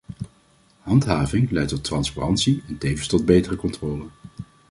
[0.81, 4.05] Handhaving leidt tot transparantie en tevens tot betere controle.